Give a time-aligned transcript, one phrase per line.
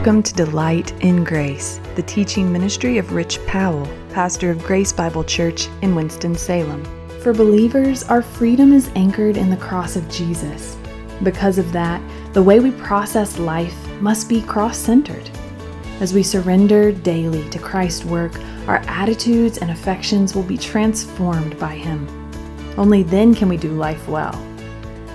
[0.00, 5.22] Welcome to Delight in Grace, the teaching ministry of Rich Powell, pastor of Grace Bible
[5.22, 6.82] Church in Winston-Salem.
[7.20, 10.78] For believers, our freedom is anchored in the cross of Jesus.
[11.22, 12.00] Because of that,
[12.32, 15.28] the way we process life must be cross centered.
[16.00, 18.32] As we surrender daily to Christ's work,
[18.68, 22.08] our attitudes and affections will be transformed by Him.
[22.78, 24.32] Only then can we do life well.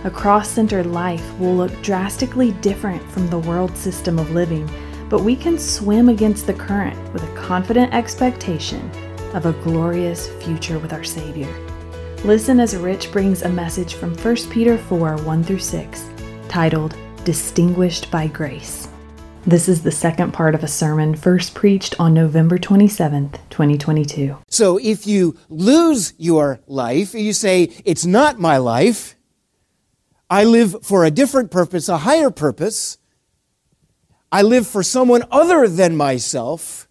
[0.05, 4.69] A cross centered life will look drastically different from the world system of living,
[5.09, 8.87] but we can swim against the current with a confident expectation
[9.33, 11.51] of a glorious future with our Savior.
[12.23, 16.09] Listen as Rich brings a message from 1 Peter 4 1 through 6,
[16.49, 18.87] titled Distinguished by Grace.
[19.47, 24.37] This is the second part of a sermon first preached on November 27th, 2022.
[24.49, 29.15] So if you lose your life, you say, It's not my life
[30.35, 32.97] I live for a different purpose, a higher purpose.
[34.33, 36.89] I live for someone other than myself.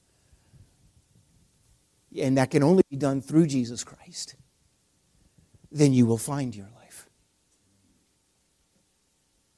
[2.18, 4.34] And that can only be done through Jesus Christ.
[5.70, 7.06] Then you will find your life.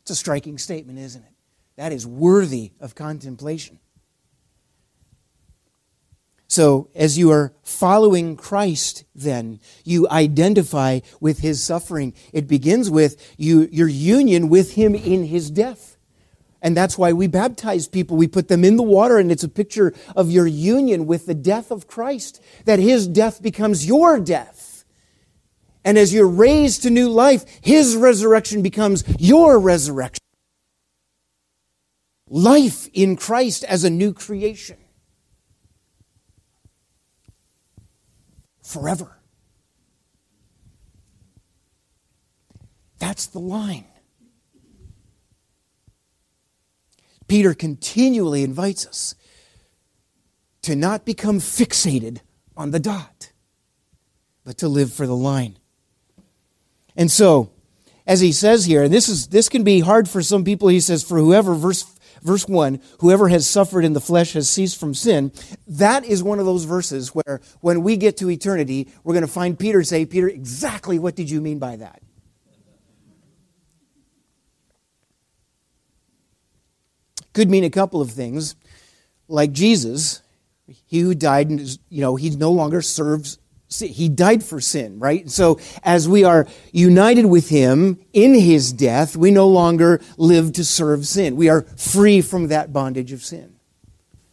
[0.03, 1.35] It's a striking statement, isn't it?
[1.77, 3.79] That is worthy of contemplation.
[6.49, 12.15] So, as you are following Christ, then you identify with his suffering.
[12.33, 15.97] It begins with you, your union with him in his death.
[16.63, 18.17] And that's why we baptize people.
[18.17, 21.35] We put them in the water, and it's a picture of your union with the
[21.35, 24.85] death of Christ, that his death becomes your death.
[25.85, 30.23] And as you're raised to new life, his resurrection becomes your resurrection.
[32.29, 34.79] Life in Christ as a new creation.
[38.67, 39.17] Forever.
[42.99, 43.85] That's the line.
[47.29, 49.15] Peter continually invites us
[50.63, 52.19] to not become fixated
[52.57, 53.33] on the dot,
[54.45, 55.59] but to live for the line.
[56.97, 57.51] And so,
[58.07, 60.81] as he says here, and this is this can be hard for some people, he
[60.81, 61.85] says, for whoever, verse
[62.23, 65.33] verse 1, whoever has suffered in the flesh has ceased from sin.
[65.67, 69.33] That is one of those verses where when we get to eternity, we're going to
[69.33, 72.03] find Peter say, Peter, exactly what did you mean by that?
[77.33, 78.57] Could mean a couple of things.
[79.29, 80.23] Like Jesus,
[80.87, 83.39] he who died, you know, he no longer serves
[83.81, 85.29] he died for sin, right?
[85.31, 90.65] So as we are united with him in his death, we no longer live to
[90.65, 91.37] serve sin.
[91.37, 93.57] We are free from that bondage of sin.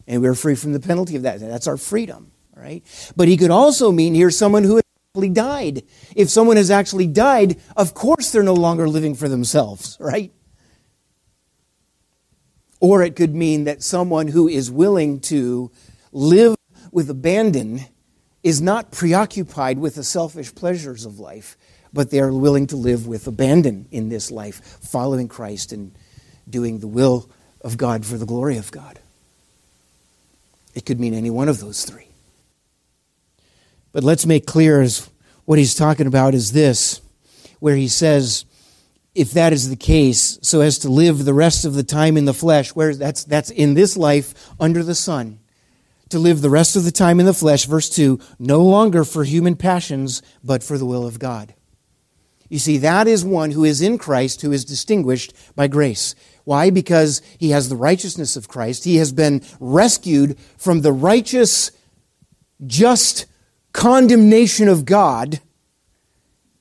[0.07, 1.39] And we're free from the penalty of that.
[1.39, 2.83] That's our freedom, right?
[3.15, 4.81] But he could also mean here someone who
[5.15, 5.83] actually died.
[6.15, 10.33] If someone has actually died, of course they're no longer living for themselves, right?
[12.79, 15.71] Or it could mean that someone who is willing to
[16.11, 16.55] live
[16.91, 17.85] with abandon
[18.43, 21.57] is not preoccupied with the selfish pleasures of life,
[21.93, 25.93] but they are willing to live with abandon in this life, following Christ and
[26.49, 27.29] doing the will
[27.61, 28.99] of God for the glory of God.
[30.75, 32.07] It could mean any one of those three.
[33.91, 35.09] But let's make clear as
[35.45, 36.99] what he's talking about is this,
[37.59, 38.43] where he says,
[39.13, 42.25] if that is the case, so as to live the rest of the time in
[42.25, 45.39] the flesh, where that's, that's in this life under the sun,
[46.13, 49.23] to live the rest of the time in the flesh, verse 2, no longer for
[49.23, 51.55] human passions, but for the will of God.
[52.49, 56.13] You see, that is one who is in Christ, who is distinguished by grace.
[56.43, 56.69] Why?
[56.69, 58.83] Because he has the righteousness of Christ.
[58.83, 61.71] He has been rescued from the righteous,
[62.67, 63.25] just
[63.71, 65.41] condemnation of God.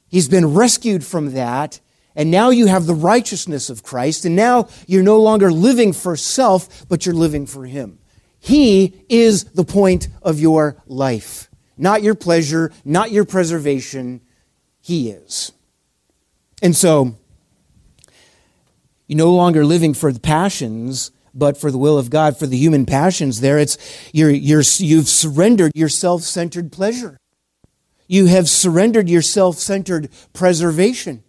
[0.09, 1.79] He's been rescued from that.
[2.17, 4.25] And now you have the righteousness of Christ.
[4.25, 7.99] And now you're no longer living for self, but you're living for Him.
[8.45, 11.49] He is the point of your life.
[11.79, 14.21] Not your pleasure, not your preservation.
[14.81, 15.53] He is.
[16.61, 17.17] And so,
[19.07, 22.57] you're no longer living for the passions, but for the will of God, for the
[22.57, 23.59] human passions there.
[23.59, 23.79] It's,
[24.13, 27.19] you're, you're, you've surrendered your self centered pleasure.
[28.09, 31.23] You have surrendered your self centered preservation.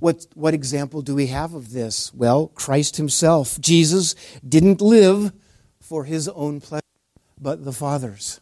[0.00, 2.12] What, what example do we have of this?
[2.14, 3.60] Well, Christ himself.
[3.60, 4.14] Jesus
[4.46, 5.32] didn't live
[5.82, 6.80] for his own pleasure,
[7.38, 8.40] but the Father's.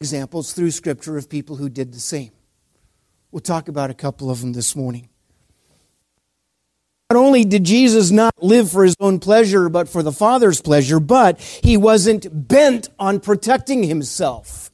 [0.00, 2.32] Examples through Scripture of people who did the same.
[3.30, 5.08] We'll talk about a couple of them this morning.
[7.08, 10.98] Not only did Jesus not live for his own pleasure, but for the Father's pleasure,
[10.98, 14.70] but he wasn't bent on protecting himself.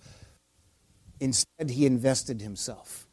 [1.21, 3.08] Instead, he invested himself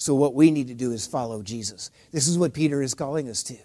[0.00, 1.90] So, what we need to do is follow Jesus.
[2.10, 3.58] This is what Peter is calling us to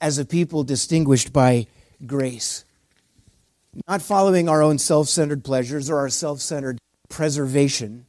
[0.00, 1.66] as a people distinguished by
[2.06, 2.64] grace.
[3.86, 6.78] Not following our own self centered pleasures or our self centered
[7.10, 8.06] preservation,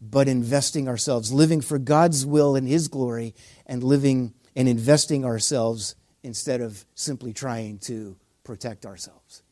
[0.00, 3.34] but investing ourselves, living for God's will and His glory,
[3.66, 9.42] and living and investing ourselves instead of simply trying to protect ourselves.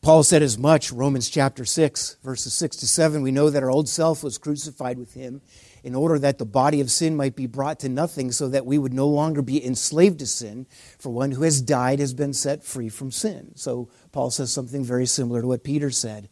[0.00, 3.20] Paul said as much, Romans chapter 6, verses 6 to 7.
[3.20, 5.40] We know that our old self was crucified with him
[5.82, 8.78] in order that the body of sin might be brought to nothing, so that we
[8.78, 10.66] would no longer be enslaved to sin,
[10.98, 13.52] for one who has died has been set free from sin.
[13.56, 16.28] So Paul says something very similar to what Peter said.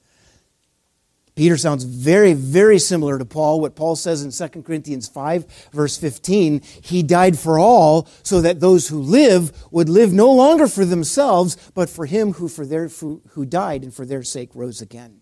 [1.36, 3.60] Peter sounds very, very similar to Paul.
[3.60, 8.60] What Paul says in 2 Corinthians 5, verse 15, he died for all so that
[8.60, 12.88] those who live would live no longer for themselves, but for him who, for their,
[12.88, 15.20] who died and for their sake rose again.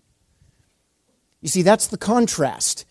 [1.40, 2.87] You see, that's the contrast.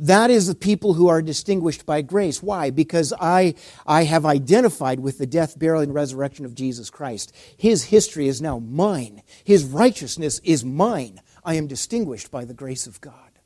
[0.00, 2.42] That is the people who are distinguished by grace.
[2.42, 2.70] Why?
[2.70, 3.54] Because I,
[3.86, 7.32] I have identified with the death, burial, and resurrection of Jesus Christ.
[7.56, 9.22] His history is now mine.
[9.44, 11.20] His righteousness is mine.
[11.48, 13.38] I am distinguished by the grace of God.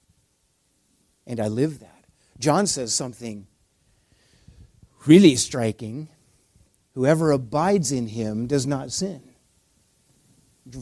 [1.24, 2.04] And I live that.
[2.36, 3.46] John says something
[5.06, 6.08] really striking.
[6.94, 9.22] Whoever abides in him does not sin.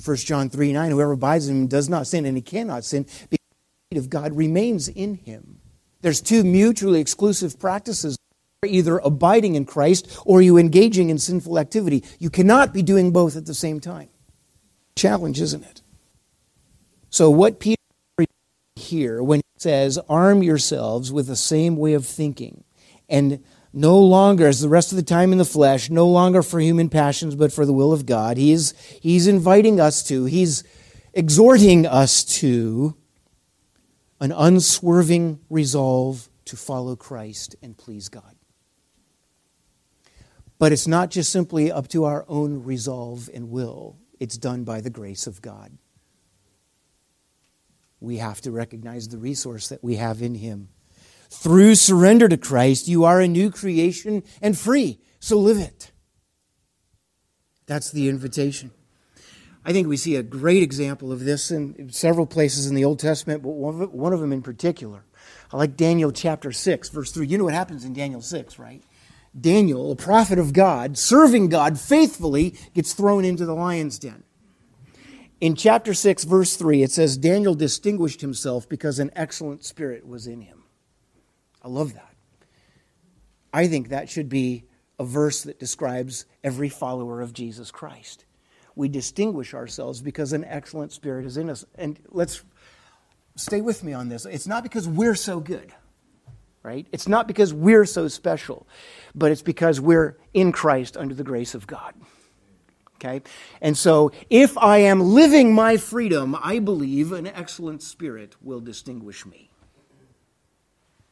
[0.03, 3.03] 1 John 3 9, whoever abides in him does not sin, and he cannot sin
[3.29, 3.47] because
[3.91, 5.61] the of God remains in him.
[6.01, 8.17] There's two mutually exclusive practices
[8.65, 12.03] either abiding in Christ or you engaging in sinful activity.
[12.19, 14.09] You cannot be doing both at the same time.
[14.97, 15.80] Challenge, isn't it?
[17.11, 17.77] So, what Peter
[18.77, 22.65] here when he says, arm yourselves with the same way of thinking,
[23.09, 26.61] and no longer, as the rest of the time in the flesh, no longer for
[26.61, 30.65] human passions, but for the will of God, he's, he's inviting us to, he's
[31.13, 32.97] exhorting us to
[34.21, 38.37] an unswerving resolve to follow Christ and please God.
[40.59, 44.81] But it's not just simply up to our own resolve and will, it's done by
[44.81, 45.79] the grace of God
[48.01, 50.71] we have to recognize the resource that we have in Him.
[51.29, 55.93] Through surrender to Christ, you are a new creation and free, so live it.
[57.67, 58.73] That's the invitation.
[59.65, 62.99] I think we see a great example of this in several places in the Old
[62.99, 65.05] Testament, but one of them in particular.
[65.53, 67.27] I like Daniel chapter 6, verse 3.
[67.27, 68.83] You know what happens in Daniel 6, right?
[69.39, 74.25] Daniel, a prophet of God, serving God faithfully, gets thrown into the lion's den.
[75.41, 80.27] In chapter 6, verse 3, it says, Daniel distinguished himself because an excellent spirit was
[80.27, 80.65] in him.
[81.63, 82.15] I love that.
[83.53, 84.65] I think that should be
[84.99, 88.27] a verse that describes every follower of Jesus Christ.
[88.77, 91.65] We distinguish ourselves because an excellent spirit is in us.
[91.75, 92.43] And let's
[93.37, 94.27] stay with me on this.
[94.27, 95.73] It's not because we're so good,
[96.63, 96.87] right?
[96.93, 98.67] It's not because we're so special,
[99.15, 101.95] but it's because we're in Christ under the grace of God.
[103.03, 103.23] Okay?
[103.63, 109.25] And so, if I am living my freedom, I believe an excellent spirit will distinguish
[109.25, 109.51] me.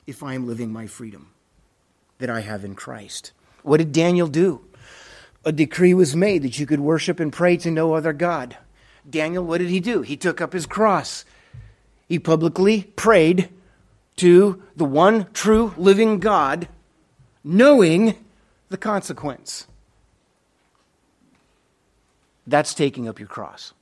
[0.07, 1.31] If I am living my freedom
[2.19, 3.33] that I have in Christ.
[3.63, 4.65] What did Daniel do?
[5.45, 8.57] A decree was made that you could worship and pray to no other God.
[9.09, 10.03] Daniel, what did he do?
[10.03, 11.25] He took up his cross.
[12.09, 13.49] He publicly prayed
[14.17, 16.69] to the one true living God,
[17.45, 18.15] knowing
[18.69, 19.68] the consequence.
[22.49, 23.75] That's taking up your cross.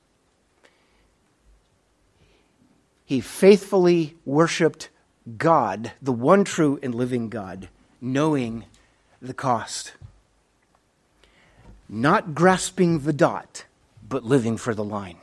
[3.05, 4.89] He faithfully worshiped
[5.37, 7.69] God, the one true and living God,
[8.01, 8.65] knowing
[9.21, 9.93] the cost.
[11.87, 13.63] Not grasping the dot,
[14.07, 15.17] but living for the line.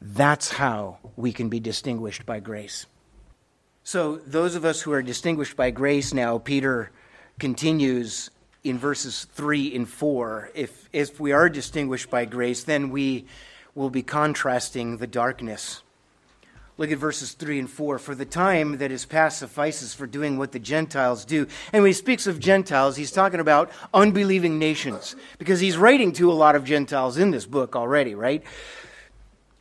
[0.00, 2.86] That's how we can be distinguished by grace.
[3.84, 6.90] So, those of us who are distinguished by grace now, Peter
[7.38, 8.30] continues
[8.68, 13.26] in verses 3 and 4, if, if we are distinguished by grace, then we
[13.74, 15.82] will be contrasting the darkness.
[16.78, 17.98] Look at verses 3 and 4.
[17.98, 21.46] For the time that is past suffices for doing what the Gentiles do.
[21.72, 26.30] And when he speaks of Gentiles, he's talking about unbelieving nations, because he's writing to
[26.30, 28.42] a lot of Gentiles in this book already, right?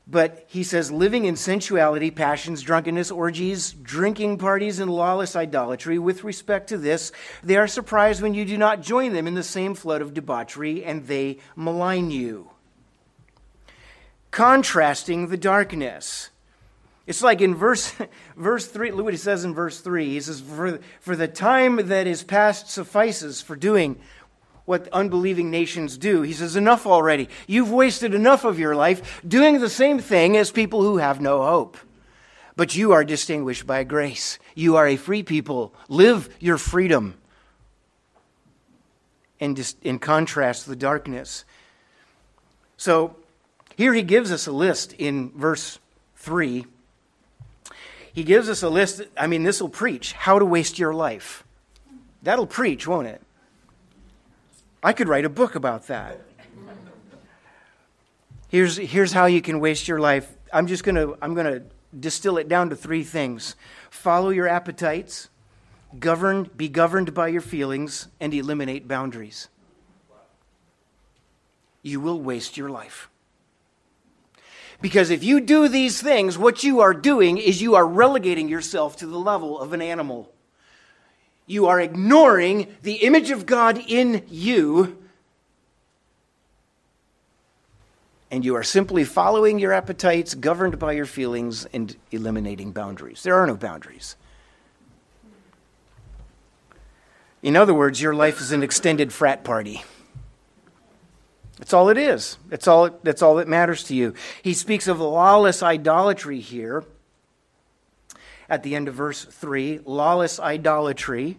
[0.08, 5.98] But he says, living in sensuality, passions, drunkenness, orgies, drinking parties, and lawless idolatry.
[5.98, 7.12] With respect to this,
[7.44, 10.84] they are surprised when you do not join them in the same flood of debauchery,
[10.86, 12.52] and they malign you.
[14.30, 16.30] Contrasting the darkness.
[17.08, 17.94] It's like in verse,
[18.38, 20.06] verse 3, look what he says in verse 3.
[20.06, 24.00] He says, for, for the time that is past suffices for doing
[24.66, 26.24] what unbelieving nations do.
[26.24, 27.30] He says, Enough already.
[27.48, 31.44] You've wasted enough of your life doing the same thing as people who have no
[31.44, 31.78] hope.
[32.56, 34.40] But you are distinguished by grace.
[34.56, 35.74] You are a free people.
[35.90, 37.16] Live your freedom.
[39.40, 41.44] In, in contrast the darkness.
[42.78, 43.18] So
[43.76, 45.80] here he gives us a list in verse
[46.18, 46.66] 3.
[48.14, 49.02] He gives us a list.
[49.18, 51.44] I mean, this will preach how to waste your life.
[52.24, 53.22] That'll preach, won't it?
[54.86, 56.22] I could write a book about that.
[58.50, 60.32] Here's, here's how you can waste your life.
[60.54, 61.64] I'm just going to I'm going to
[62.00, 63.56] distill it down to three things.
[63.90, 65.30] Follow your appetites,
[65.98, 69.50] govern, be governed by your feelings, and eliminate boundaries.
[71.82, 73.10] You will waste your life.
[74.82, 78.98] Because if you do these things, what you are doing is you are relegating yourself
[78.98, 80.32] to the level of an animal.
[81.46, 84.98] You are ignoring the image of God in you
[88.32, 93.24] and you are simply following your appetites, governed by your feelings, and eliminating boundaries.
[93.24, 94.18] There are no boundaries.
[97.42, 99.84] In other words, your life is an extended frat party.
[101.60, 102.38] That's all it is.
[102.50, 104.14] That's all, that's all that matters to you.
[104.42, 106.84] He speaks of lawless idolatry here
[108.50, 109.82] at the end of verse 3.
[109.86, 111.38] Lawless idolatry.